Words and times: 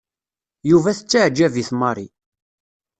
Yuba 0.69 0.91
tettaɛǧab-it 0.97 1.69
Mary. 1.79 2.07